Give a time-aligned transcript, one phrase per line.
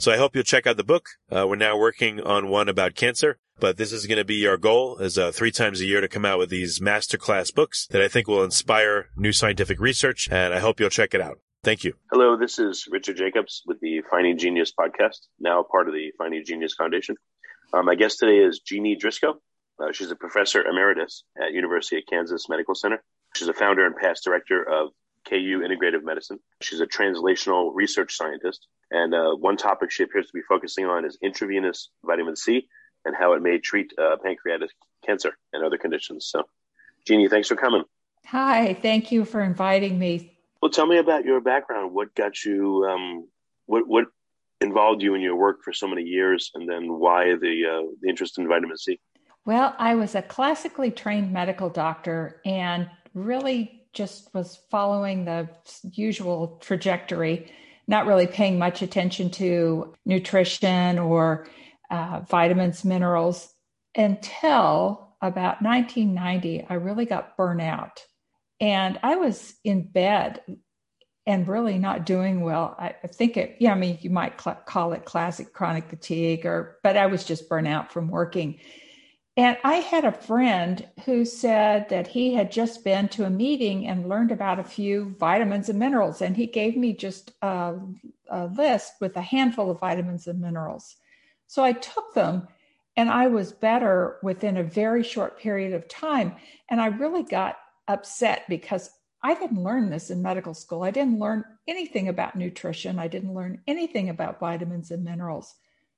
[0.00, 1.08] So I hope you'll check out the book.
[1.28, 4.56] Uh, we're now working on one about cancer, but this is going to be our
[4.56, 8.00] goal is uh, three times a year to come out with these masterclass books that
[8.00, 10.28] I think will inspire new scientific research.
[10.30, 11.40] And I hope you'll check it out.
[11.64, 11.94] Thank you.
[12.12, 16.44] Hello, this is Richard Jacobs with the Finding Genius podcast, now part of the Finding
[16.44, 17.16] Genius Foundation.
[17.72, 19.34] Um, my guest today is Jeanne Drisko.
[19.80, 23.02] Uh, she's a professor emeritus at University of Kansas Medical Center.
[23.34, 24.90] She's a founder and past director of
[25.28, 26.38] KU Integrative Medicine.
[26.60, 28.66] She's a translational research scientist.
[28.90, 32.68] And uh, one topic she appears to be focusing on is intravenous vitamin C
[33.04, 34.70] and how it may treat uh, pancreatic
[35.04, 36.26] cancer and other conditions.
[36.26, 36.44] So,
[37.06, 37.84] Jeanne, thanks for coming.
[38.26, 40.38] Hi, thank you for inviting me.
[40.60, 41.94] Well, tell me about your background.
[41.94, 43.28] What got you, um,
[43.66, 44.06] what, what
[44.60, 48.08] involved you in your work for so many years, and then why the, uh, the
[48.08, 48.98] interest in vitamin C?
[49.44, 55.48] Well, I was a classically trained medical doctor and really just was following the
[55.82, 57.52] usual trajectory,
[57.88, 61.48] not really paying much attention to nutrition or
[61.90, 63.52] uh, vitamins, minerals
[63.96, 66.66] until about 1990.
[66.70, 67.98] I really got burnout.
[68.60, 70.42] And I was in bed
[71.26, 72.76] and really not doing well.
[72.78, 76.78] I, think it, yeah, I mean, you might cl- call it classic chronic fatigue, or,
[76.84, 78.60] but I was just burnout from working.
[79.38, 83.86] And I had a friend who said that he had just been to a meeting
[83.86, 86.20] and learned about a few vitamins and minerals.
[86.20, 87.76] And he gave me just a,
[88.28, 90.96] a, list with a handful of vitamins and minerals.
[91.46, 92.48] So I took them
[92.96, 96.34] and I was better within a very short period of time.
[96.68, 98.90] And I really got upset because
[99.22, 100.82] I didn't learn this in medical school.
[100.82, 105.54] I didn't learn anything about nutrition, I didn't learn anything about vitamins and minerals.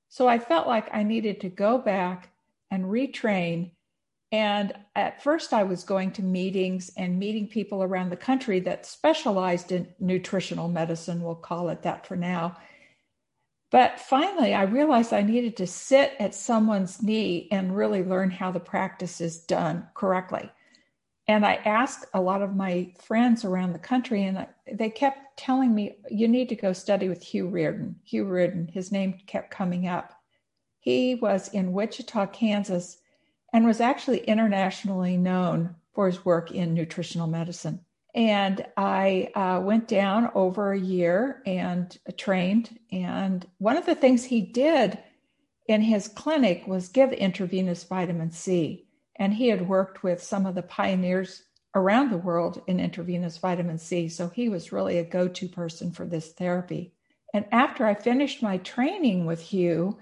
[0.09, 2.30] So I felt like I needed to go back
[2.71, 3.71] and retrain.
[4.31, 8.85] And at first, I was going to meetings and meeting people around the country that
[8.85, 12.57] specialized in nutritional medicine, we'll call it that for now.
[13.71, 18.51] But finally, I realized I needed to sit at someone's knee and really learn how
[18.51, 20.51] the practice is done correctly.
[21.27, 25.73] And I asked a lot of my friends around the country, and they kept telling
[25.73, 27.95] me, You need to go study with Hugh Riordan.
[28.03, 30.20] Hugh Riordan, his name kept coming up.
[30.81, 32.97] He was in Wichita, Kansas,
[33.53, 37.85] and was actually internationally known for his work in nutritional medicine.
[38.13, 42.77] And I uh, went down over a year and trained.
[42.91, 44.97] And one of the things he did
[45.67, 48.87] in his clinic was give intravenous vitamin C.
[49.17, 51.43] And he had worked with some of the pioneers
[51.75, 54.09] around the world in intravenous vitamin C.
[54.09, 56.93] So he was really a go to person for this therapy.
[57.33, 59.97] And after I finished my training with Hugh,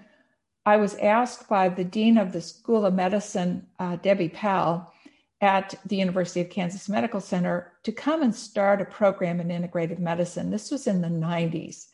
[0.70, 4.92] I was asked by the dean of the School of Medicine, uh, Debbie Powell,
[5.40, 9.98] at the University of Kansas Medical Center to come and start a program in integrative
[9.98, 10.48] medicine.
[10.48, 11.88] This was in the 90s.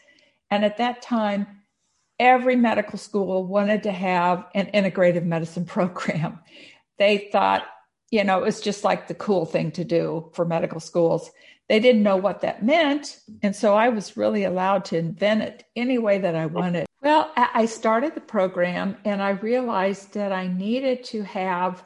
[0.50, 1.46] And at that time,
[2.20, 6.38] every medical school wanted to have an integrative medicine program.
[6.98, 7.66] They thought,
[8.10, 11.30] you know, it was just like the cool thing to do for medical schools.
[11.70, 13.20] They didn't know what that meant.
[13.42, 16.85] And so I was really allowed to invent it any way that I wanted.
[17.02, 21.84] Well, I started the program and I realized that I needed to have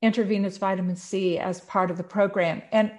[0.00, 2.62] intravenous vitamin C as part of the program.
[2.72, 2.92] And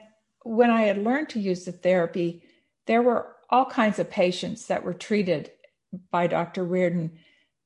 [0.43, 2.43] when I had learned to use the therapy,
[2.87, 5.51] there were all kinds of patients that were treated
[6.11, 6.63] by Dr.
[6.65, 7.17] Riordan.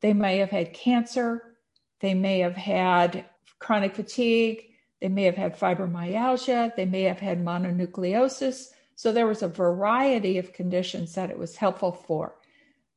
[0.01, 1.55] They may have had cancer,
[1.99, 3.25] they may have had
[3.59, 4.63] chronic fatigue,
[5.01, 8.67] they may have had fibromyalgia, they may have had mononucleosis.
[8.95, 12.35] So there was a variety of conditions that it was helpful for.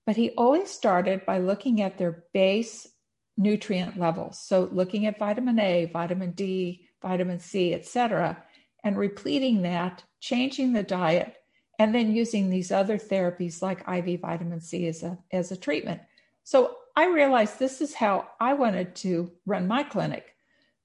[0.06, 2.88] But he always started by looking at their base
[3.36, 4.38] nutrient levels.
[4.38, 8.42] So looking at vitamin A, vitamin D, vitamin C, etc.,
[8.84, 11.36] and repleting that, changing the diet,
[11.78, 16.00] and then using these other therapies like IV vitamin C as a, as a treatment.
[16.44, 20.34] So I realized this is how I wanted to run my clinic.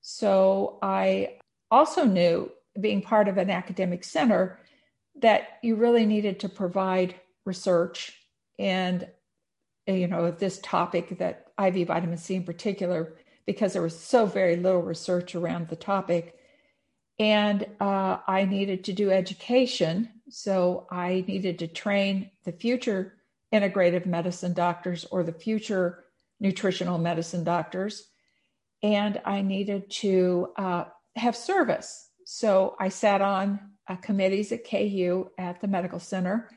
[0.01, 1.37] So I
[1.69, 4.59] also knew, being part of an academic center,
[5.19, 7.15] that you really needed to provide
[7.45, 8.15] research
[8.59, 9.07] and
[9.85, 13.15] you know this topic that IV vitamin C in particular
[13.47, 16.35] because there was so very little research around the topic.
[17.17, 20.09] And uh, I needed to do education.
[20.29, 23.15] So I needed to train the future
[23.51, 26.03] integrative medicine doctors or the future
[26.39, 28.09] nutritional medicine doctors.
[28.83, 30.83] And I needed to uh,
[31.15, 32.09] have service.
[32.25, 36.49] So I sat on uh, committees at KU at the medical center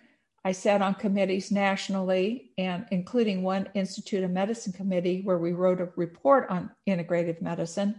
[0.45, 5.81] I sat on committees nationally, and including one Institute of Medicine committee where we wrote
[5.81, 7.95] a report on integrative medicine.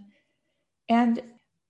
[0.90, 1.22] And,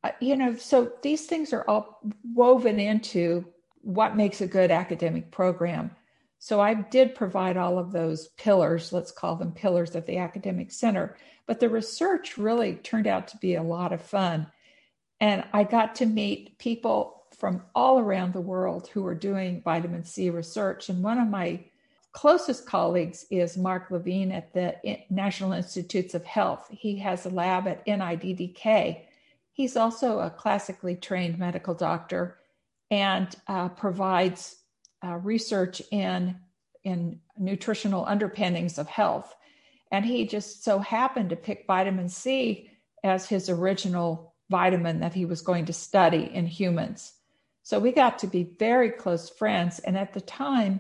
[0.04, 3.46] uh, you know, so these things are all woven into
[3.82, 5.92] what makes a good academic program.
[6.40, 10.72] So I did provide all of those pillars, let's call them pillars of the academic
[10.72, 11.18] center.
[11.46, 14.48] But the research really turned out to be a lot of fun.
[15.20, 20.06] And I got to meet people from all around the world who are doing vitamin
[20.06, 20.90] C research.
[20.90, 21.60] And one of my
[22.12, 24.76] closest colleagues is Mark Levine at the
[25.10, 26.68] National Institutes of Health.
[26.70, 29.02] He has a lab at NIDDK.
[29.54, 32.38] He's also a classically trained medical doctor
[32.92, 34.58] and uh, provides
[35.04, 36.36] uh, research in,
[36.84, 39.34] in nutritional underpinnings of health.
[39.92, 42.70] And he just so happened to pick vitamin C
[43.04, 47.14] as his original vitamin that he was going to study in humans.
[47.64, 49.80] So we got to be very close friends.
[49.80, 50.80] And at the time,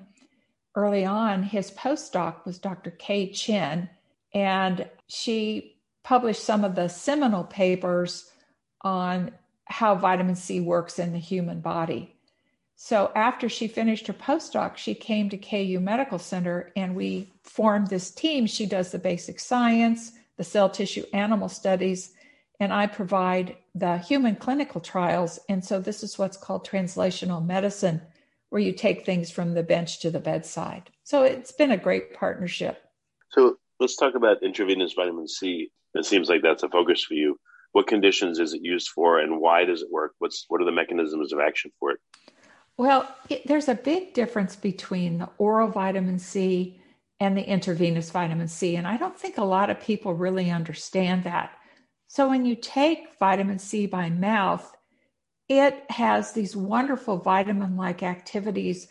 [0.75, 2.91] early on, his postdoc was Dr.
[2.91, 3.89] Kay Chin,
[4.33, 8.31] and she published some of the seminal papers
[8.81, 9.31] on
[9.65, 12.15] how vitamin C works in the human body.
[12.75, 17.87] So after she finished her postdoc, she came to KU Medical Center and we formed
[17.87, 18.47] this team.
[18.47, 22.13] She does the basic science, the cell tissue animal studies,
[22.61, 25.39] and I provide the human clinical trials.
[25.49, 28.01] And so this is what's called translational medicine,
[28.49, 30.91] where you take things from the bench to the bedside.
[31.03, 32.83] So it's been a great partnership.
[33.31, 35.71] So let's talk about intravenous vitamin C.
[35.95, 37.39] It seems like that's a focus for you.
[37.71, 40.13] What conditions is it used for, and why does it work?
[40.19, 41.99] What's what are the mechanisms of action for it?
[42.77, 46.81] Well, it, there's a big difference between the oral vitamin C
[47.21, 51.23] and the intravenous vitamin C, and I don't think a lot of people really understand
[51.23, 51.51] that.
[52.11, 54.75] So when you take vitamin C by mouth,
[55.47, 58.89] it has these wonderful vitamin like activities,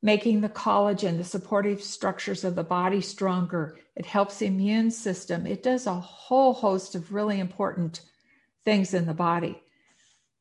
[0.00, 3.76] making the collagen, the supportive structures of the body stronger.
[3.96, 5.46] It helps the immune system.
[5.46, 8.00] It does a whole host of really important
[8.64, 9.62] things in the body.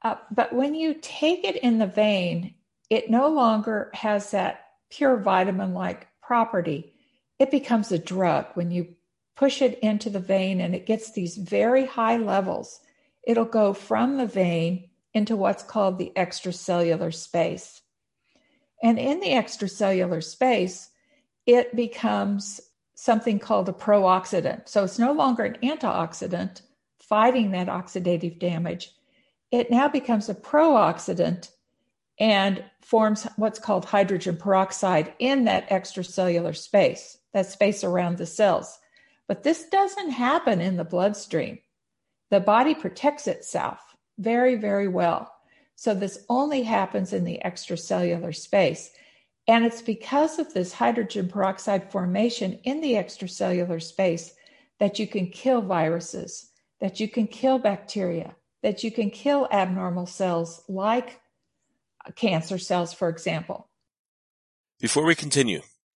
[0.02, 2.56] Uh, but when you take it in the vein,
[2.90, 6.94] it no longer has that pure vitamin like property.
[7.38, 8.96] It becomes a drug when you
[9.36, 12.80] push it into the vein and it gets these very high levels,
[13.26, 17.82] it'll go from the vein into what's called the extracellular space.
[18.82, 20.90] And in the extracellular space,
[21.46, 22.62] it becomes
[22.96, 24.68] something called a pro-oxidant.
[24.68, 26.62] So it's no longer an antioxidant
[27.00, 28.92] fighting that oxidative damage.
[29.52, 31.50] It now becomes a pro-oxidant
[32.20, 38.80] and forms what's called hydrogen peroxide in that extracellular space, that space around the cells.
[39.28, 41.60] But this doesn't happen in the bloodstream.
[42.30, 43.80] The body protects itself
[44.18, 45.34] very, very well.
[45.76, 48.92] So this only happens in the extracellular space.
[49.48, 54.34] And it's because of this hydrogen peroxide formation in the extracellular space
[54.80, 56.50] that you can kill viruses,
[56.80, 61.20] that you can kill bacteria, that you can kill abnormal cells like
[62.16, 63.68] cancer cells, for example.
[64.80, 65.62] Before we continue,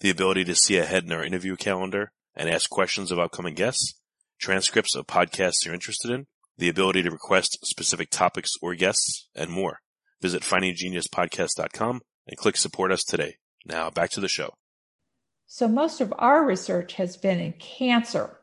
[0.00, 3.94] the ability to see ahead in our interview calendar and ask questions of upcoming guests,
[4.38, 6.26] transcripts of podcasts you're interested in,
[6.58, 9.80] the ability to request specific topics or guests, and more.
[10.20, 13.36] Visit findinggeniuspodcast.com and click support us today.
[13.64, 14.54] Now back to the show.
[15.46, 18.38] So most of our research has been in cancer.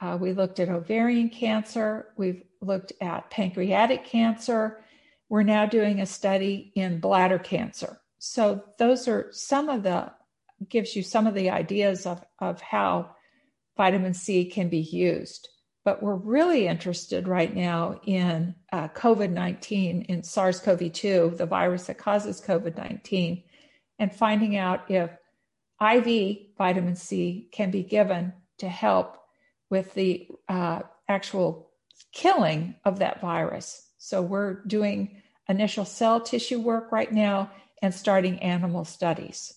[0.00, 2.08] Uh, we looked at ovarian cancer.
[2.16, 4.84] We've looked at pancreatic cancer.
[5.28, 8.00] We're now doing a study in bladder cancer.
[8.18, 10.12] So those are some of the
[10.68, 13.10] gives you some of the ideas of, of how
[13.76, 15.48] vitamin C can be used.
[15.84, 21.46] But we're really interested right now in uh, COVID 19, in SARS CoV 2, the
[21.46, 23.44] virus that causes COVID 19,
[23.98, 25.10] and finding out if
[25.80, 29.18] IV vitamin C can be given to help
[29.70, 31.70] with the uh, actual
[32.12, 33.86] killing of that virus.
[33.98, 37.50] So we're doing initial cell tissue work right now
[37.82, 39.54] and starting animal studies.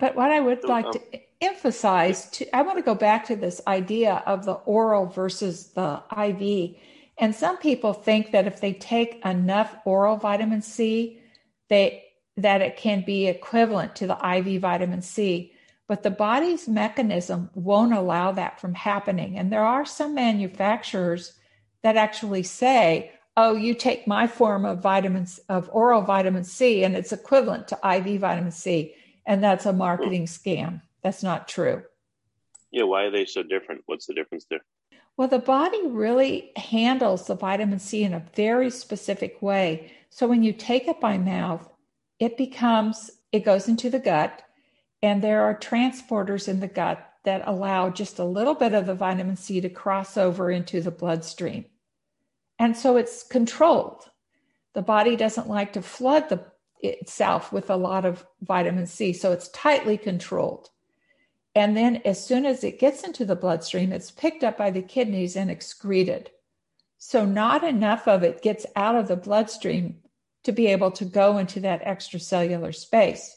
[0.00, 3.36] But what I would like um, to emphasize, to, I want to go back to
[3.36, 6.76] this idea of the oral versus the IV.
[7.18, 11.20] And some people think that if they take enough oral vitamin C,
[11.68, 12.04] they
[12.36, 15.52] that it can be equivalent to the IV vitamin C.
[15.86, 19.36] But the body's mechanism won't allow that from happening.
[19.36, 21.34] And there are some manufacturers
[21.82, 26.96] that actually say, oh, you take my form of vitamins of oral vitamin C and
[26.96, 28.94] it's equivalent to IV vitamin C.
[29.26, 30.82] And that's a marketing scam.
[31.02, 31.82] That's not true.
[32.70, 33.82] Yeah, why are they so different?
[33.86, 34.64] What's the difference there?
[35.16, 39.92] Well, the body really handles the vitamin C in a very specific way.
[40.08, 41.68] So when you take it by mouth,
[42.18, 44.42] it becomes, it goes into the gut,
[45.02, 48.94] and there are transporters in the gut that allow just a little bit of the
[48.94, 51.66] vitamin C to cross over into the bloodstream.
[52.58, 54.04] And so it's controlled.
[54.74, 56.44] The body doesn't like to flood the,
[56.82, 60.70] itself with a lot of vitamin C, so it's tightly controlled.
[61.54, 64.82] And then as soon as it gets into the bloodstream, it's picked up by the
[64.82, 66.30] kidneys and excreted.
[66.98, 69.96] So not enough of it gets out of the bloodstream
[70.44, 73.36] to be able to go into that extracellular space.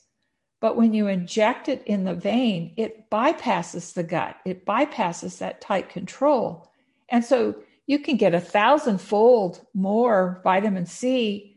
[0.59, 5.59] But when you inject it in the vein, it bypasses the gut, it bypasses that
[5.59, 6.71] tight control.
[7.09, 11.52] And so you can get a thousandfold more vitamin C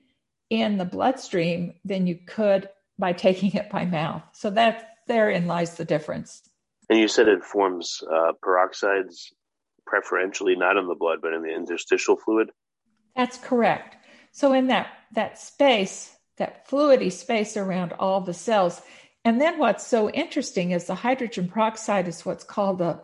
[0.51, 4.23] in the bloodstream than you could by taking it by mouth.
[4.33, 6.43] So that therein lies the difference.
[6.89, 9.33] And you said it forms uh, peroxides
[9.87, 12.51] preferentially not in the blood, but in the interstitial fluid.
[13.15, 13.97] That's correct.
[14.33, 18.83] So in that that space, that fluidy space around all the cells.
[19.25, 23.01] And then what's so interesting is the hydrogen peroxide is what's called a,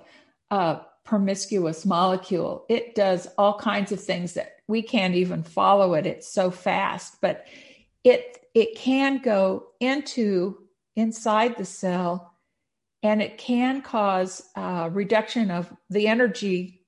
[0.50, 2.64] a promiscuous molecule.
[2.68, 6.06] It does all kinds of things that we can't even follow it.
[6.06, 7.46] It's so fast, but
[8.04, 10.58] it it can go into
[10.96, 12.34] inside the cell
[13.02, 16.82] and it can cause uh, reduction of the energy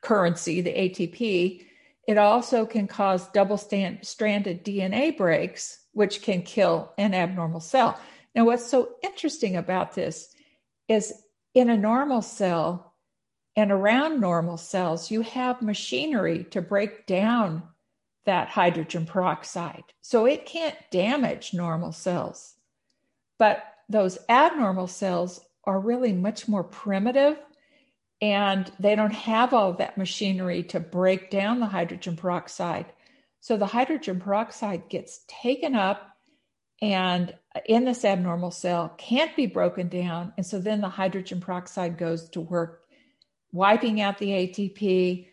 [0.00, 1.64] currency, the ATP.
[2.06, 7.98] It also can cause double stand, stranded DNA breaks, which can kill an abnormal cell.
[8.34, 10.34] Now, what's so interesting about this
[10.88, 11.12] is
[11.54, 12.87] in a normal cell
[13.58, 17.64] and around normal cells, you have machinery to break down
[18.24, 19.82] that hydrogen peroxide.
[20.00, 22.54] So it can't damage normal cells.
[23.36, 27.36] But those abnormal cells are really much more primitive
[28.20, 32.86] and they don't have all that machinery to break down the hydrogen peroxide.
[33.40, 36.16] So the hydrogen peroxide gets taken up
[36.80, 37.34] and
[37.66, 40.32] in this abnormal cell can't be broken down.
[40.36, 42.77] And so then the hydrogen peroxide goes to work
[43.52, 45.28] wiping out the ATP,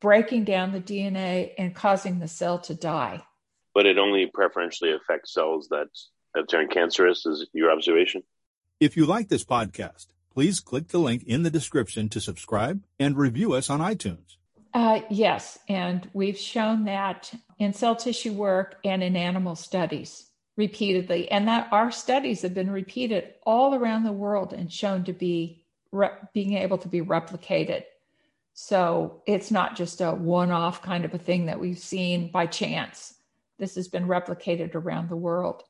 [0.00, 3.22] breaking down the DNA, and causing the cell to die.
[3.74, 5.88] But it only preferentially affects cells that
[6.34, 8.22] have turned cancerous is your observation?
[8.80, 13.16] If you like this podcast, please click the link in the description to subscribe and
[13.16, 14.36] review us on iTunes.
[14.72, 21.30] Uh, yes, and we've shown that in cell tissue work and in animal studies repeatedly,
[21.30, 25.63] and that our studies have been repeated all around the world and shown to be
[25.94, 27.84] re- being able to be replicated.
[28.52, 32.46] So it's not just a one off kind of a thing that we've seen by
[32.46, 33.14] chance.
[33.58, 35.62] This has been replicated around the world.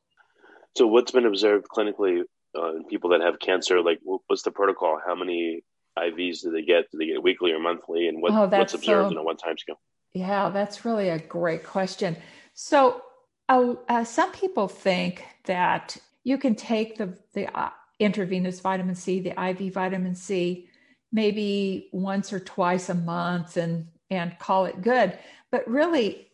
[0.76, 2.22] So, what's been observed clinically
[2.56, 3.80] uh, in people that have cancer?
[3.80, 5.00] Like, what's the protocol?
[5.04, 5.62] How many
[5.96, 6.90] IVs do they get?
[6.90, 8.08] Do they get weekly or monthly?
[8.08, 9.78] And what, oh, what's observed so, in a one time scale?
[10.12, 12.16] Yeah, that's really a great question.
[12.54, 13.02] So,
[13.48, 17.70] uh, uh, some people think that you can take the, the uh,
[18.04, 20.68] intravenous vitamin C, the IV vitamin C,
[21.10, 25.18] maybe once or twice a month and, and call it good.
[25.50, 26.28] But really,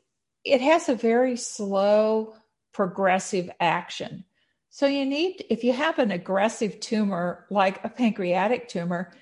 [0.45, 2.35] it has a very slow,
[2.73, 4.25] progressive action.
[4.71, 9.13] So, you need, if you have an aggressive tumor like a pancreatic tumor,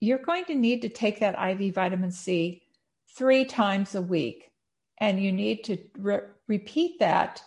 [0.00, 2.62] you're going to need to take that IV vitamin C
[3.16, 4.50] three times a week.
[4.98, 7.42] And you need to re- repeat that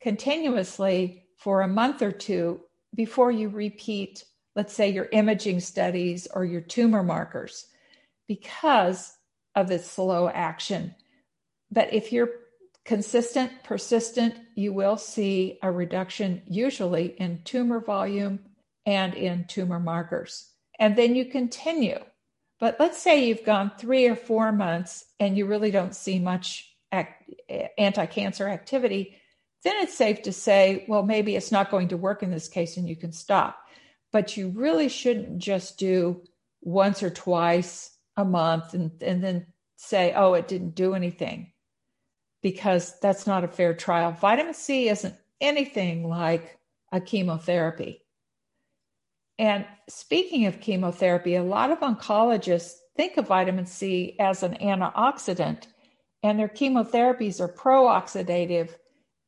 [0.00, 2.60] continuously for a month or two
[2.94, 4.24] before you repeat,
[4.54, 7.66] let's say, your imaging studies or your tumor markers
[8.28, 9.12] because
[9.54, 10.94] of its slow action.
[11.70, 12.30] But if you're
[12.84, 18.40] consistent, persistent, you will see a reduction usually in tumor volume
[18.86, 20.50] and in tumor markers.
[20.78, 21.98] And then you continue.
[22.60, 26.70] But let's say you've gone three or four months and you really don't see much
[27.78, 29.16] anti cancer activity,
[29.64, 32.76] then it's safe to say, well, maybe it's not going to work in this case
[32.76, 33.58] and you can stop.
[34.12, 36.22] But you really shouldn't just do
[36.60, 41.52] once or twice a month and, and then say, oh, it didn't do anything,
[42.42, 44.12] because that's not a fair trial.
[44.12, 46.58] Vitamin C isn't anything like
[46.92, 48.02] a chemotherapy.
[49.38, 55.66] And speaking of chemotherapy, a lot of oncologists think of vitamin C as an antioxidant,
[56.22, 58.70] and their chemotherapies are pro oxidative,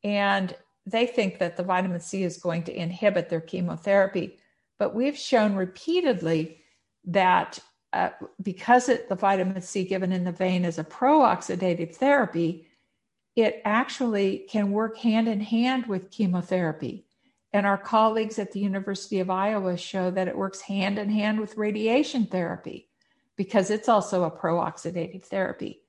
[0.07, 4.39] and they think that the vitamin C is going to inhibit their chemotherapy.
[4.79, 6.61] But we've shown repeatedly
[7.07, 7.59] that
[7.91, 8.11] uh,
[8.41, 12.67] because it, the vitamin C given in the vein is a pro oxidative therapy,
[13.35, 17.05] it actually can work hand in hand with chemotherapy.
[17.51, 21.41] And our colleagues at the University of Iowa show that it works hand in hand
[21.41, 22.87] with radiation therapy
[23.35, 25.81] because it's also a pro oxidative therapy.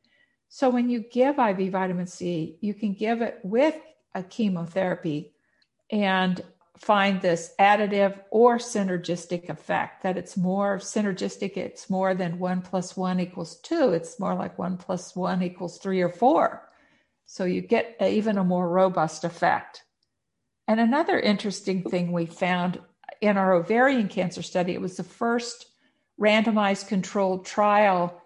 [0.48, 3.76] So when you give IV vitamin C, you can give it with
[4.14, 5.32] a chemotherapy
[5.90, 6.42] and
[6.78, 12.96] find this additive or synergistic effect that it's more synergistic it's more than one plus
[12.96, 16.68] one equals two it's more like one plus one equals three or four.
[17.26, 19.82] So you get a, even a more robust effect.
[20.66, 22.80] And another interesting thing we found
[23.20, 25.66] in our ovarian cancer study it was the first
[26.20, 28.22] randomized controlled trial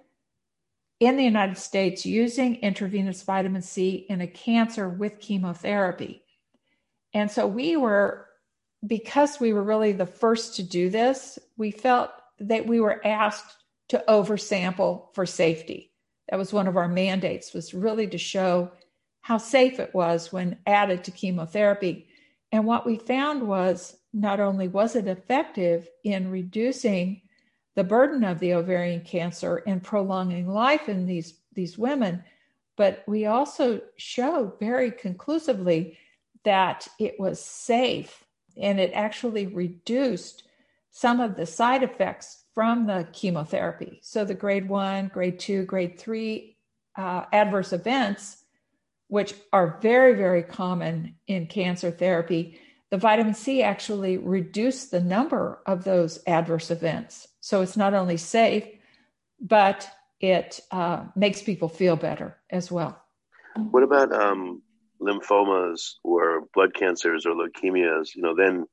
[1.03, 6.23] in the United States using intravenous vitamin C in a cancer with chemotherapy.
[7.13, 8.29] And so we were,
[8.87, 13.57] because we were really the first to do this, we felt that we were asked
[13.89, 15.91] to oversample for safety.
[16.31, 18.71] That was one of our mandates, was really to show
[19.23, 22.07] how safe it was when added to chemotherapy.
[22.53, 27.23] And what we found was not only was it effective in reducing
[27.75, 32.23] the burden of the ovarian cancer and prolonging life in these, these women.
[32.77, 35.99] But we also showed very conclusively
[36.45, 38.25] that it was safe
[38.57, 40.45] and it actually reduced
[40.91, 43.99] some of the side effects from the chemotherapy.
[44.03, 46.57] So the grade one, grade two, grade three
[46.97, 48.45] uh, adverse events,
[49.09, 52.59] which are very, very common in cancer therapy,
[52.91, 57.29] the vitamin C actually reduced the number of those adverse events.
[57.43, 58.65] So it's not only safe,
[59.41, 63.03] but it uh, makes people feel better as well.
[63.57, 64.63] What about um,
[65.01, 68.15] lymphomas or blood cancers or leukemias?
[68.15, 68.67] You know, then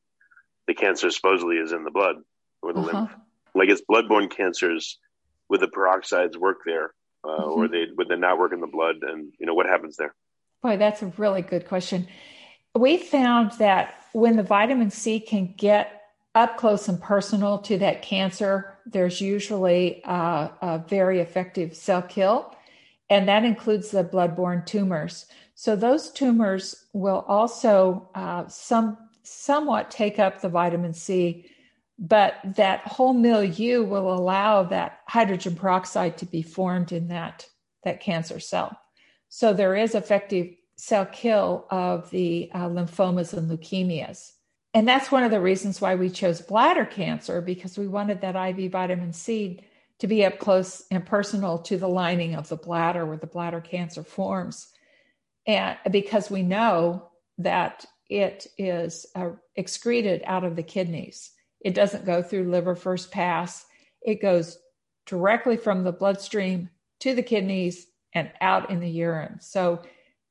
[0.68, 2.18] the cancer supposedly is in the blood
[2.62, 2.98] or the uh-huh.
[3.00, 3.16] lymph.
[3.56, 5.00] Like it's bloodborne cancers,
[5.50, 7.52] would the peroxides work there, uh, mm-hmm.
[7.52, 8.98] or they would they not work in the blood?
[9.02, 10.14] And you know what happens there?
[10.62, 12.08] Boy, that's a really good question.
[12.76, 15.99] We found that when the vitamin C can get
[16.40, 22.56] up close and personal to that cancer, there's usually a, a very effective cell kill,
[23.10, 25.26] and that includes the bloodborne tumors.
[25.56, 31.46] So those tumors will also uh, some somewhat take up the vitamin C,
[32.00, 37.46] but that whole milieu will allow that hydrogen peroxide to be formed in that
[37.84, 38.80] that cancer cell.
[39.28, 40.48] So there is effective
[40.78, 44.32] cell kill of the uh, lymphomas and leukemias.
[44.74, 48.36] And that's one of the reasons why we chose bladder cancer because we wanted that
[48.36, 49.62] IV vitamin C
[50.00, 53.62] to be up close and personal to the lining of the bladder where the bladder
[53.62, 54.68] cancer forms.
[55.48, 62.06] And because we know that it is uh, excreted out of the kidneys, it doesn't
[62.06, 63.66] go through liver first pass,
[64.02, 64.58] it goes
[65.06, 69.40] directly from the bloodstream to the kidneys and out in the urine.
[69.42, 69.82] So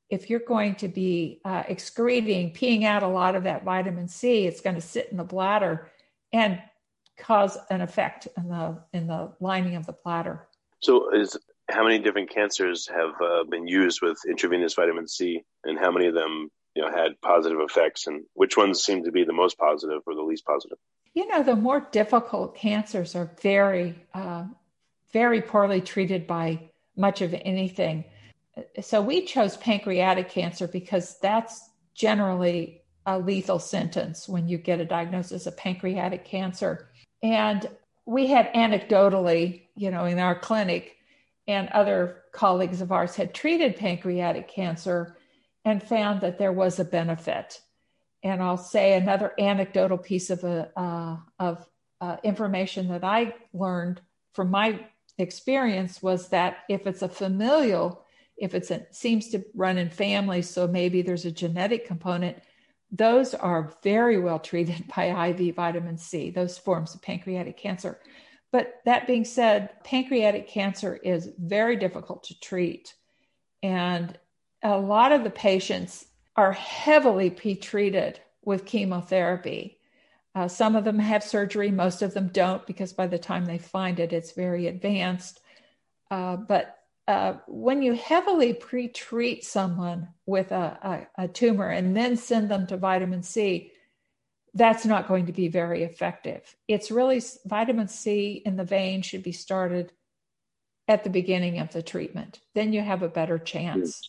[0.09, 4.47] if you're going to be uh, excreting, peeing out a lot of that vitamin C,
[4.47, 5.89] it's going to sit in the bladder
[6.33, 6.61] and
[7.17, 10.47] cause an effect in the in the lining of the bladder.
[10.81, 11.37] So, is
[11.69, 16.07] how many different cancers have uh, been used with intravenous vitamin C, and how many
[16.07, 19.57] of them you know had positive effects, and which ones seem to be the most
[19.57, 20.77] positive or the least positive?
[21.13, 24.45] You know, the more difficult cancers are very, uh,
[25.11, 28.05] very poorly treated by much of anything.
[28.81, 34.85] So we chose pancreatic cancer because that's generally a lethal sentence when you get a
[34.85, 36.89] diagnosis of pancreatic cancer.
[37.23, 37.67] And
[38.05, 40.95] we had anecdotally, you know, in our clinic,
[41.49, 45.17] and other colleagues of ours had treated pancreatic cancer
[45.65, 47.59] and found that there was a benefit.
[48.23, 51.67] And I'll say another anecdotal piece of a, uh, of
[52.01, 53.99] uh, information that I learned
[54.33, 54.79] from my
[55.17, 58.05] experience was that if it's a familial,
[58.39, 62.37] if it's a, seems to run in families, so maybe there's a genetic component,
[62.91, 67.99] those are very well treated by IV vitamin C, those forms of pancreatic cancer.
[68.51, 72.95] But that being said, pancreatic cancer is very difficult to treat.
[73.61, 74.17] And
[74.63, 79.77] a lot of the patients are heavily pre-treated with chemotherapy.
[80.33, 83.57] Uh, some of them have surgery, most of them don't, because by the time they
[83.57, 85.41] find it, it's very advanced.
[86.09, 86.78] Uh, but
[87.09, 92.67] uh, when you heavily pre-treat someone with a, a, a, tumor and then send them
[92.67, 93.71] to vitamin C,
[94.53, 96.55] that's not going to be very effective.
[96.67, 99.91] It's really vitamin C in the vein should be started
[100.87, 102.41] at the beginning of the treatment.
[102.53, 104.07] Then you have a better chance.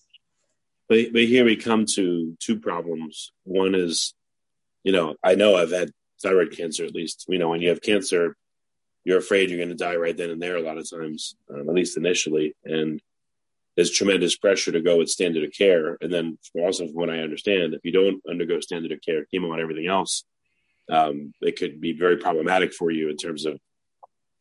[0.86, 3.32] But, but here we come to two problems.
[3.44, 4.12] One is,
[4.84, 5.90] you know, I know I've had
[6.22, 7.24] thyroid cancer at least.
[7.30, 8.36] You know, when you have cancer,
[9.04, 11.68] you're afraid you're going to die right then and there a lot of times, um,
[11.68, 12.54] at least initially.
[12.64, 13.00] And
[13.76, 15.96] there's tremendous pressure to go with standard of care.
[16.00, 19.52] And then also from what I understand, if you don't undergo standard of care, chemo
[19.52, 20.24] and everything else,
[20.90, 23.58] um, it could be very problematic for you in terms of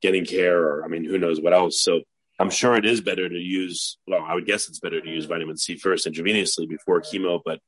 [0.01, 1.81] getting care or, I mean, who knows what else.
[1.81, 2.01] So
[2.39, 5.25] I'm sure it is better to use, well, I would guess it's better to use
[5.25, 7.59] vitamin C first intravenously before chemo, but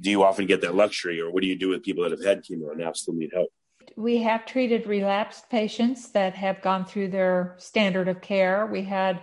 [0.00, 2.24] do you often get that luxury or what do you do with people that have
[2.24, 3.50] had chemo and still need help?
[3.96, 8.66] We have treated relapsed patients that have gone through their standard of care.
[8.66, 9.20] We had,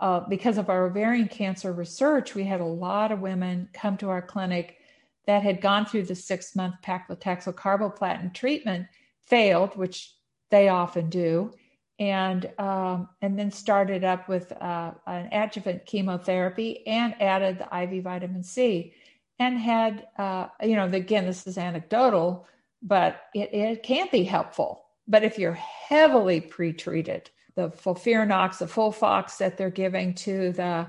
[0.00, 4.10] uh, because of our ovarian cancer research, we had a lot of women come to
[4.10, 4.78] our clinic
[5.26, 8.86] that had gone through the six month paclitaxel carboplatin treatment,
[9.26, 10.14] failed, which
[10.50, 11.52] they often do,
[11.98, 18.04] and um, and then started up with uh, an adjuvant chemotherapy and added the IV
[18.04, 18.92] vitamin C,
[19.38, 22.46] and had uh, you know again this is anecdotal
[22.82, 24.84] but it, it can be helpful.
[25.08, 30.86] But if you're heavily pre-treated, the FOLFIRINOX, the FOLFOX that they're giving to the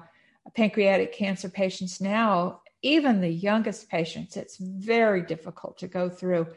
[0.55, 6.47] pancreatic cancer patients now, even the youngest patients, it's very difficult to go through.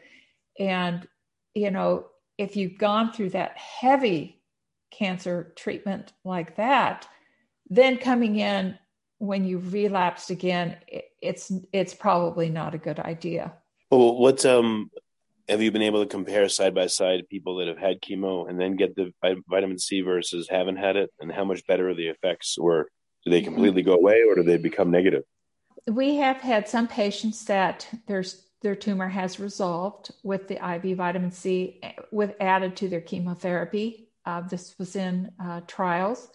[0.59, 1.07] And,
[1.53, 4.41] you know, if you've gone through that heavy
[4.91, 7.07] cancer treatment like that,
[7.69, 8.77] then coming in
[9.19, 10.77] when you relapsed again,
[11.21, 13.53] it's it's probably not a good idea.
[13.91, 14.89] Well, what's um
[15.51, 18.57] have you been able to compare side by side people that have had chemo and
[18.57, 19.11] then get the
[19.49, 22.87] vitamin C versus haven't had it, and how much better are the effects, or
[23.25, 25.23] do they completely go away, or do they become negative?
[25.87, 31.31] We have had some patients that there's their tumor has resolved with the IV vitamin
[31.31, 34.07] C with added to their chemotherapy.
[34.25, 36.29] Uh, this was in uh, trials.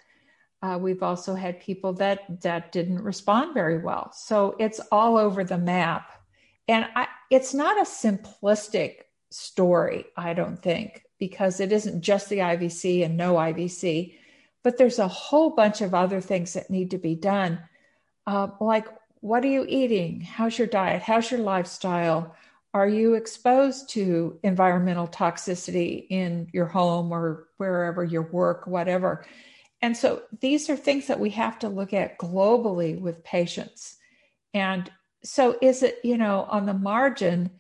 [0.61, 4.13] Uh, we've also had people that that didn't respond very well.
[4.13, 6.11] So it's all over the map,
[6.69, 12.39] and I, it's not a simplistic story, I don't think, because it isn't just the
[12.39, 14.15] IVC and no IVC,
[14.63, 17.61] but there's a whole bunch of other things that need to be done.
[18.27, 18.87] Uh, like,
[19.21, 20.21] what are you eating?
[20.21, 21.03] How's your diet?
[21.03, 22.35] How's your lifestyle?
[22.75, 29.25] Are you exposed to environmental toxicity in your home or wherever your work, whatever?
[29.83, 33.97] And so these are things that we have to look at globally with patients.
[34.53, 34.91] And
[35.23, 37.51] so, is it, you know, on the margin,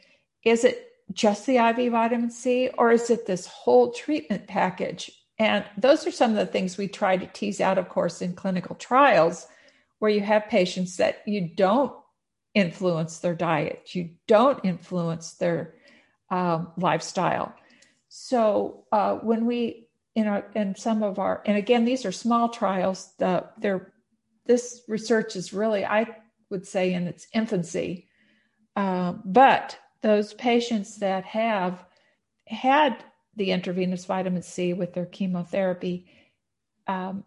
[0.45, 5.11] is it just the IV vitamin C, or is it this whole treatment package?
[5.39, 8.35] And those are some of the things we try to tease out, of course, in
[8.35, 9.47] clinical trials,
[9.99, 11.93] where you have patients that you don't
[12.55, 15.75] influence their diet, you don't influence their
[16.31, 17.55] um, lifestyle.
[18.09, 22.49] So uh, when we, in, our, in some of our, and again, these are small
[22.49, 23.13] trials.
[23.19, 23.93] The, they're,
[24.47, 26.17] this research is really, I
[26.49, 28.09] would say, in its infancy.
[28.75, 31.85] Uh, but those patients that have
[32.47, 33.03] had
[33.35, 36.07] the intravenous vitamin C with their chemotherapy
[36.87, 37.25] um,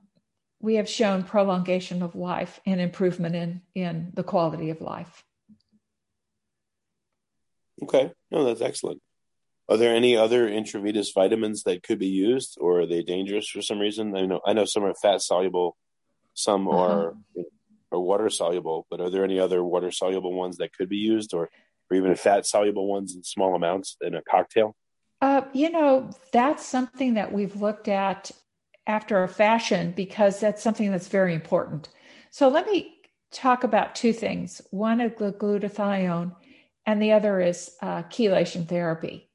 [0.61, 5.23] we have shown prolongation of life and improvement in in the quality of life.
[7.81, 9.01] Okay, no, that's excellent.
[9.69, 13.61] Are there any other intravenous vitamins that could be used, or are they dangerous for
[13.61, 14.15] some reason?
[14.15, 15.77] I know I know some are fat soluble,
[16.33, 16.77] some uh-huh.
[16.77, 17.13] are
[17.91, 21.33] are water soluble, but are there any other water soluble ones that could be used,
[21.33, 21.49] or
[21.89, 24.75] or even fat soluble ones in small amounts in a cocktail?
[25.21, 28.31] Uh, you know, that's something that we've looked at
[28.87, 31.89] after a fashion because that's something that's very important.
[32.31, 32.95] So let me
[33.31, 34.61] talk about two things.
[34.71, 36.35] One is glutathione,
[36.85, 39.29] and the other is uh, chelation therapy.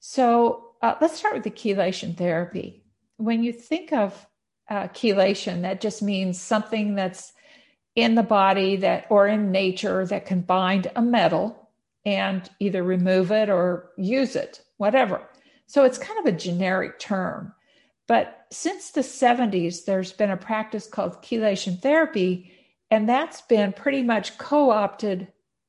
[0.00, 2.82] So uh, let's start with the chelation therapy.
[3.16, 4.26] When you think of
[4.68, 7.32] uh, chelation, that just means something that's
[7.94, 11.59] in the body that or in nature that can bind a metal
[12.04, 15.22] and either remove it or use it, whatever.
[15.66, 17.52] So it's kind of a generic term.
[18.08, 22.52] But since the 70s, there's been a practice called chelation therapy,
[22.90, 25.28] and that's been pretty much co opted.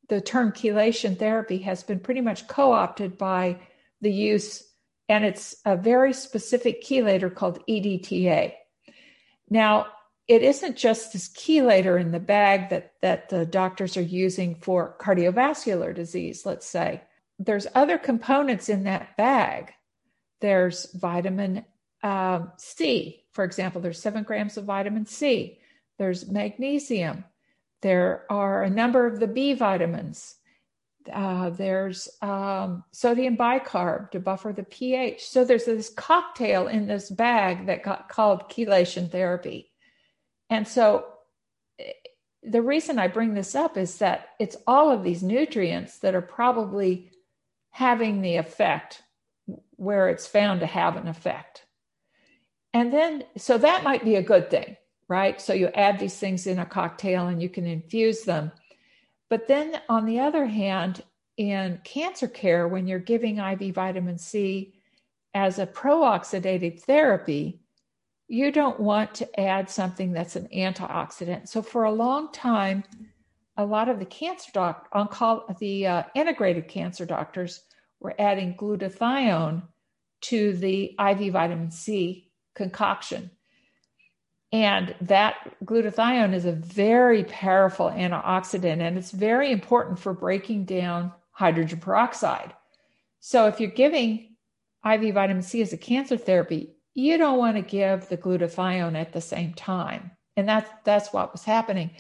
[0.09, 3.59] The term chelation therapy has been pretty much co opted by
[4.01, 4.63] the use,
[5.07, 8.53] and it's a very specific chelator called EDTA.
[9.49, 9.87] Now,
[10.31, 14.95] it isn't just this chelator in the bag that, that the doctors are using for
[14.97, 17.01] cardiovascular disease, let's say.
[17.37, 19.73] There's other components in that bag.
[20.39, 21.65] There's vitamin
[22.01, 25.59] um, C, for example, there's seven grams of vitamin C.
[25.99, 27.25] There's magnesium.
[27.81, 30.35] There are a number of the B vitamins.
[31.11, 35.27] Uh, there's um, sodium bicarb to buffer the pH.
[35.27, 39.70] So there's this cocktail in this bag that got called chelation therapy.
[40.51, 41.05] And so
[41.79, 41.93] eh,
[42.43, 46.21] the reason I bring this up is that it's all of these nutrients that are
[46.21, 47.09] probably
[47.71, 49.01] having the effect
[49.77, 51.65] where it's found to have an effect.
[52.73, 55.41] And then, so that might be a good thing, right?
[55.41, 58.51] So you add these things in a cocktail and you can infuse them.
[59.29, 61.03] But then on the other hand,
[61.37, 64.73] in cancer care, when you're giving IV vitamin C
[65.33, 67.60] as a pro-oxidative therapy,
[68.31, 71.49] you don't want to add something that's an antioxidant.
[71.49, 72.85] So for a long time,
[73.57, 77.61] a lot of the cancer doc, onco- the uh, integrated cancer doctors
[77.99, 79.63] were adding glutathione
[80.21, 83.31] to the IV vitamin C concoction.
[84.53, 91.11] And that glutathione is a very powerful antioxidant, and it's very important for breaking down
[91.31, 92.53] hydrogen peroxide.
[93.19, 94.35] So if you're giving
[94.85, 99.13] IV vitamin C as a cancer therapy, you don't want to give the glutathione at
[99.13, 100.11] the same time.
[100.37, 101.91] And that's that's what was happening.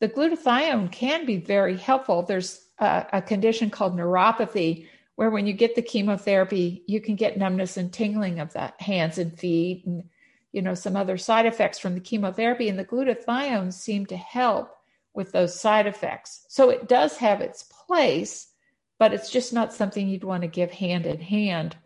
[0.00, 2.22] The glutathione can be very helpful.
[2.22, 7.38] There's a, a condition called neuropathy where when you get the chemotherapy, you can get
[7.38, 10.04] numbness and tingling of the hands and feet and
[10.52, 14.74] you know some other side effects from the chemotherapy and the glutathione seem to help
[15.14, 16.44] with those side effects.
[16.48, 18.48] So it does have its place,
[18.98, 21.76] but it's just not something you'd want to give hand in hand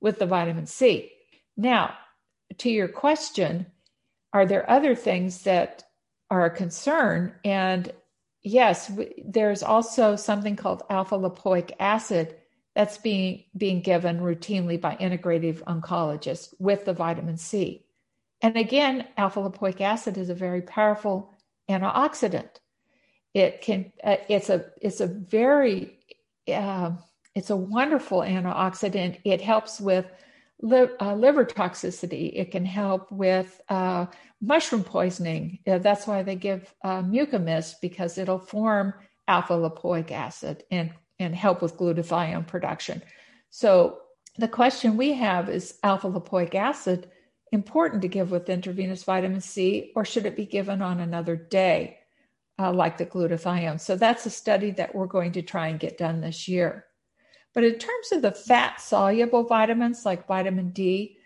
[0.00, 1.12] with the vitamin C.
[1.56, 1.94] Now,
[2.58, 3.66] to your question,
[4.32, 5.84] are there other things that
[6.30, 7.34] are a concern?
[7.44, 7.92] And
[8.42, 8.90] yes,
[9.24, 12.36] there's also something called alpha lipoic acid
[12.74, 17.84] that's being being given routinely by integrative oncologists with the vitamin C.
[18.40, 21.34] And again, alpha lipoic acid is a very powerful
[21.68, 22.48] antioxidant.
[23.34, 25.98] It can uh, it's a it's a very
[26.52, 26.92] uh,
[27.34, 29.20] it's a wonderful antioxidant.
[29.24, 30.06] It helps with
[30.62, 32.32] li- uh, liver toxicity.
[32.34, 34.06] It can help with uh,
[34.40, 35.58] mushroom poisoning.
[35.66, 37.02] Uh, that's why they give uh,
[37.80, 38.94] because it'll form
[39.28, 43.02] alpha lipoic acid and, and help with glutathione production.
[43.50, 43.98] So
[44.38, 47.10] the question we have is alpha lipoic acid
[47.52, 51.98] important to give with intravenous vitamin C, or should it be given on another day,
[52.58, 53.78] uh, like the glutathione?
[53.78, 56.86] So that's a study that we're going to try and get done this year.
[57.54, 61.18] But in terms of the fat soluble vitamins like vitamin D,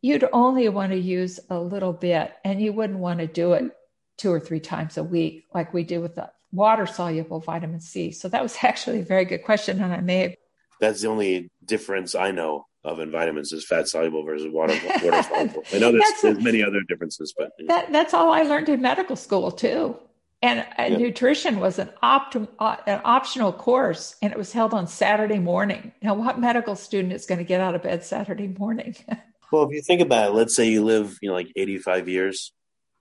[0.00, 3.72] you'd only want to use a little bit and you wouldn't want to do it
[4.16, 8.12] two or three times a week like we do with the water soluble vitamin C.
[8.12, 9.82] So that was actually a very good question.
[9.82, 10.36] And I may.
[10.80, 15.22] That's the only difference I know of in vitamins is fat soluble versus water, water
[15.22, 15.64] soluble.
[15.72, 17.50] I know there's, there's many other differences, but.
[17.66, 19.98] That, that's all I learned in medical school too.
[20.42, 24.86] And uh, nutrition was an, optim, uh, an optional course, and it was held on
[24.86, 25.92] Saturday morning.
[26.02, 28.94] Now, what medical student is going to get out of bed Saturday morning?
[29.52, 32.52] well, if you think about it, let's say you live, you know, like 85 years,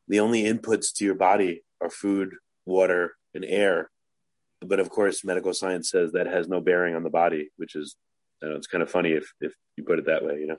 [0.08, 3.91] the only inputs to your body are food, water, and air.
[4.62, 7.98] But of course, medical science says that has no bearing on the body, which is,
[8.41, 10.58] know, it's kind of funny if, if you put it that way, you know?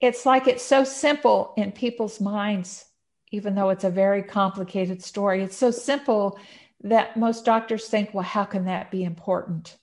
[0.00, 2.85] It's like it's so simple in people's minds
[3.32, 5.42] even though it's a very complicated story.
[5.42, 6.38] It's so simple
[6.82, 9.76] that most doctors think, well, how can that be important?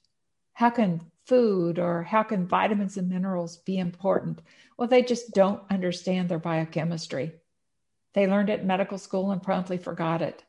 [0.53, 4.41] How can food or how can vitamins and minerals be important?
[4.77, 7.33] Well, they just don't understand their biochemistry.
[8.13, 10.43] They learned it in medical school and promptly forgot it.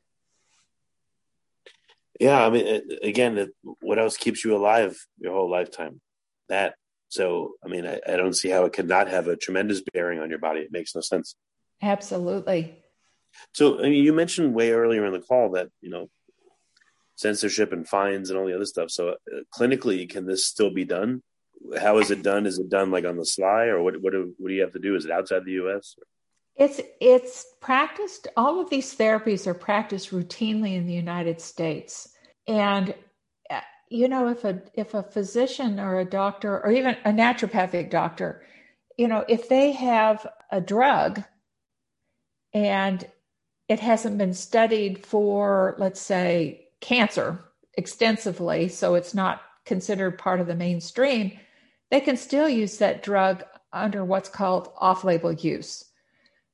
[2.20, 3.48] Yeah, I mean, again,
[3.80, 6.00] what else keeps you alive your whole lifetime?
[6.48, 6.74] That.
[7.08, 10.18] So, I mean, I, I don't see how it could not have a tremendous bearing
[10.18, 10.60] on your body.
[10.60, 11.36] It makes no sense.
[11.80, 12.83] Absolutely.
[13.52, 16.08] So, I mean, you mentioned way earlier in the call that you know
[17.16, 18.90] censorship and fines and all the other stuff.
[18.90, 21.22] So, uh, clinically, can this still be done?
[21.80, 22.46] How is it done?
[22.46, 24.00] Is it done like on the sly, or what?
[24.00, 24.96] What do, what do you have to do?
[24.96, 25.96] Is it outside the U.S.?
[26.56, 28.28] It's it's practiced.
[28.36, 32.08] All of these therapies are practiced routinely in the United States,
[32.46, 32.94] and
[33.50, 37.90] uh, you know, if a if a physician or a doctor or even a naturopathic
[37.90, 38.42] doctor,
[38.96, 41.22] you know, if they have a drug
[42.52, 43.04] and
[43.68, 47.38] it hasn't been studied for, let's say, cancer
[47.74, 51.32] extensively, so it's not considered part of the mainstream,
[51.90, 55.84] they can still use that drug under what's called off label use.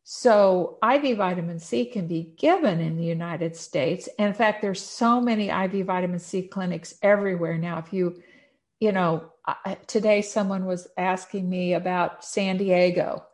[0.04, 4.08] So IV vitamin C can be given in the United States.
[4.18, 7.78] And in fact, there's so many IV vitamin C clinics everywhere now.
[7.78, 8.20] If you,
[8.80, 9.32] you know,
[9.86, 13.24] today someone was asking me about San Diego,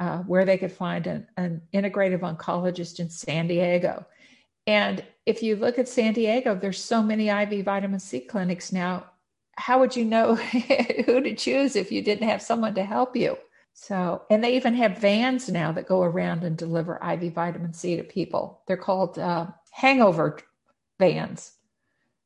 [0.00, 4.04] uh, where they could find an, an integrative oncologist in San Diego.
[4.66, 9.06] And if you look at San Diego, there's so many IV vitamin C clinics now.
[9.56, 10.34] How would you know
[11.06, 13.38] who to choose if you didn't have someone to help you?
[13.74, 17.96] So, and they even have vans now that go around and deliver IV vitamin C
[17.96, 18.62] to people.
[18.66, 20.38] They're called uh, hangover
[20.98, 21.52] vans.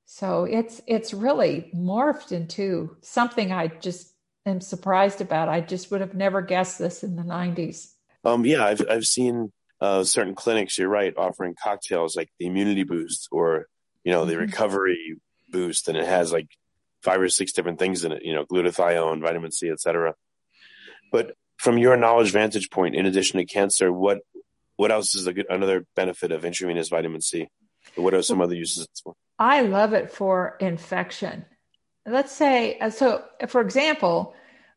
[0.04, 4.12] So it's it's really morphed into something I just
[4.46, 5.48] am surprised about.
[5.48, 7.92] I just would have never guessed this in the '90s.
[8.24, 10.78] Um, yeah, I've I've seen uh, certain clinics.
[10.78, 13.66] You're right, offering cocktails like the immunity boost or
[14.04, 14.42] you know the mm-hmm.
[14.42, 15.16] recovery
[15.50, 16.48] boost, and it has like
[17.02, 18.24] five or six different things in it.
[18.24, 20.14] You know, glutathione, vitamin C, etc.
[21.12, 24.20] But from your knowledge vantage point, in addition to cancer, what
[24.76, 27.48] what else is a good, another benefit of intravenous vitamin C?
[27.96, 29.14] What are some other uses for?
[29.38, 31.44] I love it for infection.
[32.06, 34.34] Let's say, uh, so for example,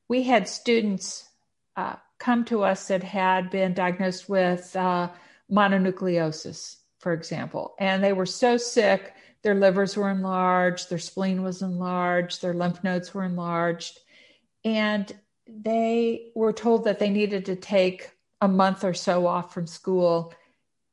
[0.07, 1.29] we had students
[1.75, 5.09] uh, come to us that had been diagnosed with uh,
[5.51, 11.61] mononucleosis, for example, and they were so sick, their livers were enlarged, their spleen was
[11.61, 13.99] enlarged, their lymph nodes were enlarged.
[14.63, 15.11] And
[15.47, 20.33] they were told that they needed to take a month or so off from school,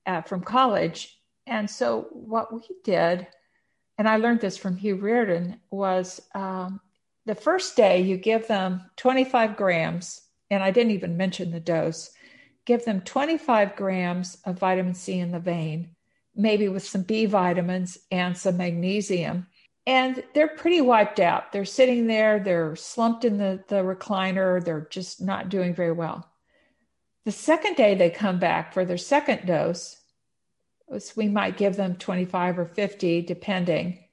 [0.06, 1.16] uh, from college.
[1.46, 3.26] And so, what we did,
[4.00, 6.80] and I learned this from Hugh Riordan, was um,
[7.26, 12.10] the first day you give them 25 grams, and I didn't even mention the dose,
[12.64, 15.90] give them 25 grams of vitamin C in the vein,
[16.34, 19.46] maybe with some B vitamins and some magnesium
[19.86, 21.52] and they're pretty wiped out.
[21.52, 26.30] They're sitting there, they're slumped in the, the recliner, they're just not doing very well.
[27.24, 29.99] The second day they come back for their second dose,
[31.16, 34.04] we might give them 25 or 50, depending.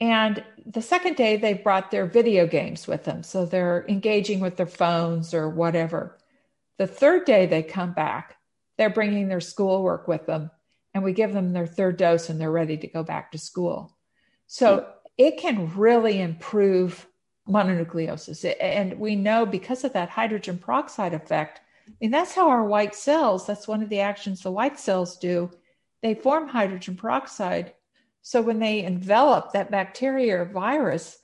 [0.00, 3.22] And the second day, they brought their video games with them.
[3.22, 6.18] So they're engaging with their phones or whatever.
[6.78, 8.36] The third day they come back,
[8.76, 10.50] they're bringing their schoolwork with them.
[10.92, 13.96] And we give them their third dose and they're ready to go back to school.
[14.46, 17.06] So it can really improve
[17.48, 18.54] mononucleosis.
[18.60, 22.94] And we know because of that hydrogen peroxide effect, I mean, that's how our white
[22.94, 25.50] cells, that's one of the actions the white cells do.
[26.04, 27.72] They form hydrogen peroxide.
[28.20, 31.18] So when they envelop that bacteria or virus,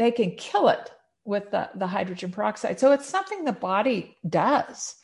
[0.00, 0.90] they can kill it
[1.24, 2.80] with the, the hydrogen peroxide.
[2.80, 4.96] So it's something the body does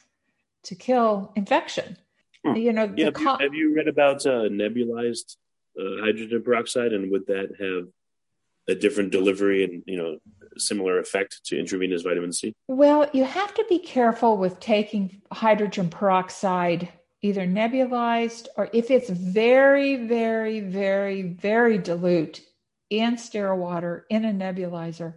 [0.64, 1.96] to kill infection.
[2.44, 2.56] Hmm.
[2.56, 5.36] You know, yeah, have, you, have, you, read about uh, nebulized
[5.78, 7.92] uh, hydrogen peroxide and would that have
[8.68, 10.18] a different delivery and you know
[10.56, 12.52] similar effect to intravenous vitamin C?
[12.66, 16.88] Well, you have to be careful with taking hydrogen peroxide
[17.22, 22.42] either nebulized or if it's very very very very dilute
[22.90, 25.14] in sterile water in a nebulizer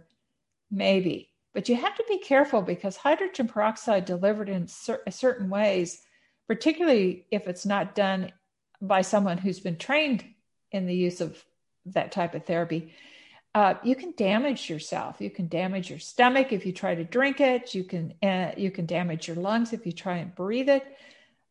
[0.70, 6.02] maybe but you have to be careful because hydrogen peroxide delivered in cer- certain ways
[6.46, 8.32] particularly if it's not done
[8.80, 10.24] by someone who's been trained
[10.70, 11.44] in the use of
[11.84, 12.92] that type of therapy
[13.54, 15.18] uh, you can damage yourself.
[15.18, 17.74] You can damage your stomach if you try to drink it.
[17.74, 20.84] You can uh, you can damage your lungs if you try and breathe it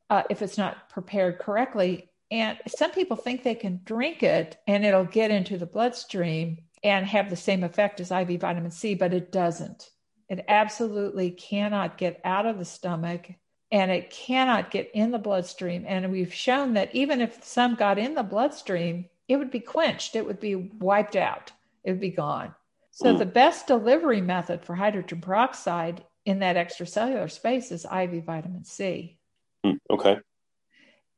[0.09, 2.09] uh, if it's not prepared correctly.
[2.31, 7.05] And some people think they can drink it and it'll get into the bloodstream and
[7.05, 9.89] have the same effect as IV vitamin C, but it doesn't.
[10.29, 13.29] It absolutely cannot get out of the stomach
[13.71, 15.85] and it cannot get in the bloodstream.
[15.87, 20.15] And we've shown that even if some got in the bloodstream, it would be quenched,
[20.15, 21.51] it would be wiped out,
[21.83, 22.53] it would be gone.
[22.91, 23.17] So, mm.
[23.17, 29.17] the best delivery method for hydrogen peroxide in that extracellular space is IV vitamin C.
[29.65, 30.17] Mm, okay.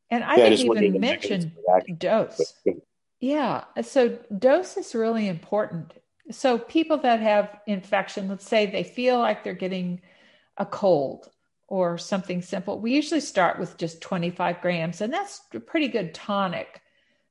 [0.09, 1.51] And I yeah, didn't even mention
[1.97, 2.53] dose.
[3.19, 3.65] Yeah.
[3.81, 5.93] So, dose is really important.
[6.31, 10.01] So, people that have infection, let's say they feel like they're getting
[10.57, 11.29] a cold
[11.67, 16.13] or something simple, we usually start with just 25 grams, and that's a pretty good
[16.13, 16.81] tonic.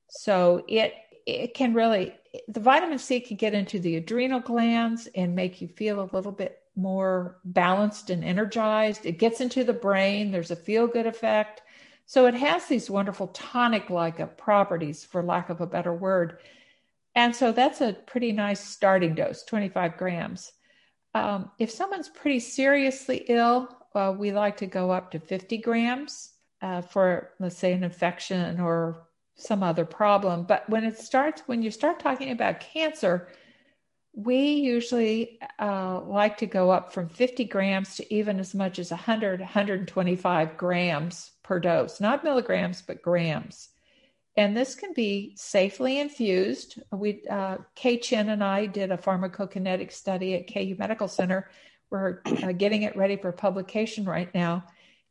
[0.08, 0.92] So, it
[1.26, 2.14] it can really
[2.48, 6.32] the vitamin C can get into the adrenal glands and make you feel a little
[6.32, 9.06] bit more balanced and energized.
[9.06, 10.30] It gets into the brain.
[10.30, 11.62] There's a feel good effect.
[12.04, 16.38] So it has these wonderful tonic like properties, for lack of a better word.
[17.14, 20.52] And so that's a pretty nice starting dose 25 grams.
[21.14, 26.34] Um, if someone's pretty seriously ill, uh, we like to go up to 50 grams
[26.60, 30.44] uh, for, let's say, an infection or some other problem.
[30.44, 33.28] But when it starts, when you start talking about cancer,
[34.16, 38.90] we usually uh, like to go up from 50 grams to even as much as
[38.90, 43.68] 100, 125 grams per dose, not milligrams, but grams.
[44.34, 46.82] And this can be safely infused.
[46.90, 51.50] We, uh, Kay Chin and I did a pharmacokinetic study at KU Medical Center.
[51.90, 54.64] We're uh, getting it ready for publication right now.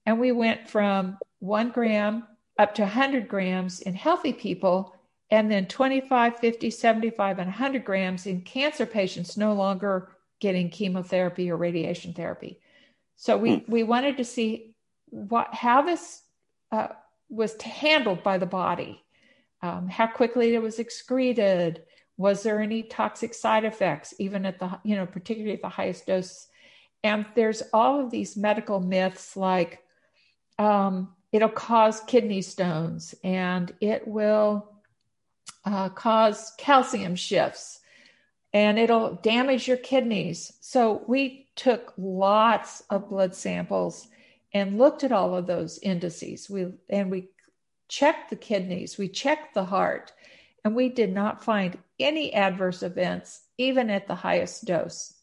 [0.08, 2.28] And we went from one gram
[2.58, 4.95] up to 100 grams in healthy people,
[5.32, 10.10] and then 25, 50, 75, and 100 grams in cancer patients no longer
[10.40, 12.60] getting chemotherapy or radiation therapy.
[13.16, 13.72] So we, hmm.
[13.72, 14.76] we wanted to see
[15.10, 16.22] what how this
[16.72, 16.90] uh,
[17.30, 19.04] was handled by the body,
[19.62, 21.84] um, how quickly it was excreted,
[22.18, 26.06] was there any toxic side effects, even at the you know particularly at the highest
[26.06, 26.48] dose,
[27.04, 29.82] and there's all of these medical myths like
[30.60, 34.75] um, it'll cause kidney stones and it will
[35.66, 37.82] uh, cause calcium shifts
[38.54, 40.54] and it'll damage your kidneys.
[40.62, 44.08] So we took lots of blood samples
[44.54, 46.50] and looked at all of those indices.
[46.50, 47.30] We and we
[47.90, 50.14] checked the kidneys, we checked the heart,
[50.64, 55.14] and we did not find any adverse events even at the highest dose.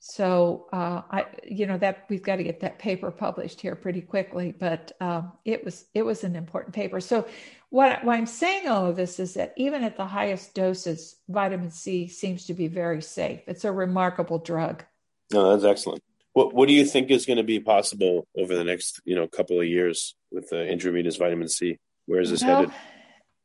[0.00, 4.00] So uh, I, you know, that we've got to get that paper published here pretty
[4.00, 4.54] quickly.
[4.56, 7.00] But um, it was it was an important paper.
[7.00, 7.26] So
[7.70, 11.70] what, what I'm saying all of this is that even at the highest doses, vitamin
[11.70, 13.40] C seems to be very safe.
[13.46, 14.84] It's a remarkable drug.
[15.32, 16.02] No, that's excellent.
[16.32, 19.26] What What do you think is going to be possible over the next you know
[19.26, 21.78] couple of years with the intravenous vitamin C?
[22.06, 22.74] Where is this well, headed?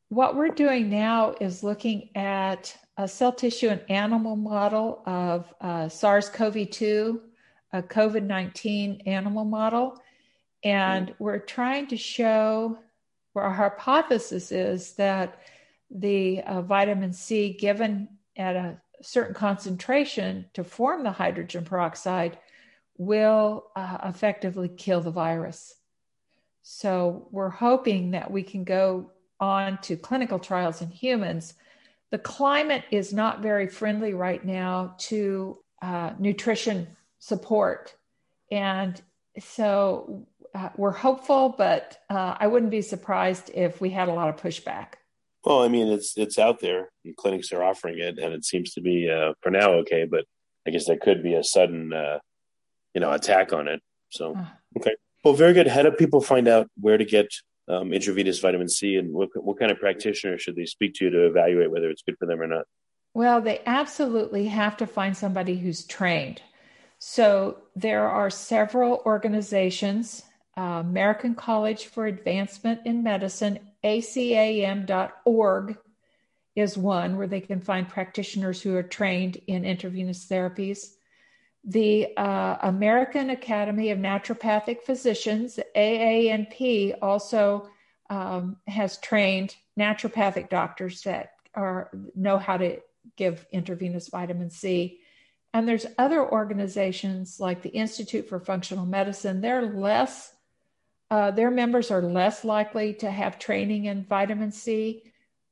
[0.10, 5.90] What we're doing now is looking at a cell tissue and animal model of uh,
[5.90, 7.22] SARS CoV 2,
[7.74, 10.00] a COVID 19 animal model.
[10.64, 11.16] And mm.
[11.20, 12.78] we're trying to show
[13.34, 15.42] where our hypothesis is that
[15.92, 18.08] the uh, vitamin C given
[18.38, 22.40] at a certain concentration to form the hydrogen peroxide
[22.98, 25.76] will uh, effectively kill the virus.
[26.62, 31.56] So we're hoping that we can go on to clinical trials in humans
[32.14, 37.96] the climate is not very friendly right now to uh, nutrition support.
[38.52, 39.02] And
[39.40, 44.30] so uh, we're hopeful, but uh, I wouldn't be surprised if we had a lot
[44.30, 44.94] of pushback.
[45.44, 46.90] Well, I mean, it's it's out there.
[47.18, 50.06] clinics are offering it, and it seems to be uh, for now okay.
[50.06, 50.26] But
[50.66, 52.20] I guess there could be a sudden, uh,
[52.94, 53.82] you know, attack on it.
[54.10, 54.38] So
[54.78, 55.68] okay, well, very good.
[55.68, 57.28] How do people find out where to get
[57.68, 61.26] um, intravenous vitamin C, and what, what kind of practitioner should they speak to to
[61.26, 62.66] evaluate whether it's good for them or not?
[63.14, 66.42] Well, they absolutely have to find somebody who's trained.
[67.00, 70.24] So there are several organizations
[70.56, 75.78] American College for Advancement in Medicine, acam.org
[76.56, 80.94] is one where they can find practitioners who are trained in intravenous therapies
[81.64, 87.70] the uh, American Academy of Naturopathic Physicians, AANP, also
[88.10, 92.80] um, has trained naturopathic doctors that are know how to
[93.16, 95.00] give intravenous vitamin C.
[95.54, 99.40] And there's other organizations like the Institute for Functional Medicine.
[99.40, 100.33] They're less,
[101.14, 105.04] uh, their members are less likely to have training in vitamin C,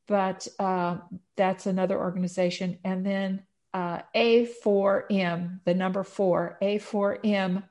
[0.07, 0.97] but uh,
[1.37, 2.79] that's another organization.
[2.83, 7.61] And then uh, A4M, the number four, A4M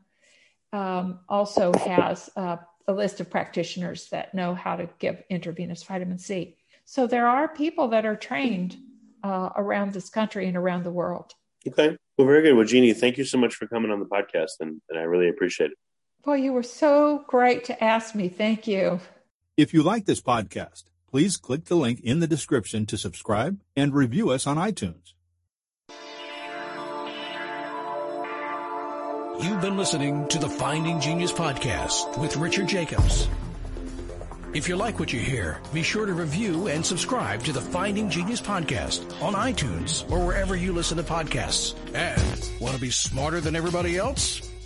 [0.72, 6.18] um, also has uh, a list of practitioners that know how to give intravenous vitamin
[6.18, 6.58] C.
[6.84, 8.76] So there are people that are trained
[9.24, 11.34] uh, around this country and around the world.
[11.66, 11.96] Okay.
[12.16, 12.54] Well, very good.
[12.54, 15.28] Well, Jeannie, thank you so much for coming on the podcast, and, and I really
[15.28, 15.78] appreciate it.
[16.24, 18.28] Well, you were so great to ask me.
[18.28, 19.00] Thank you.
[19.56, 23.94] If you like this podcast, please click the link in the description to subscribe and
[23.94, 25.14] review us on iTunes.
[29.42, 33.26] You've been listening to the Finding Genius podcast with Richard Jacobs.
[34.52, 38.10] If you like what you hear, be sure to review and subscribe to the Finding
[38.10, 41.74] Genius podcast on iTunes or wherever you listen to podcasts.
[41.94, 44.49] And want to be smarter than everybody else?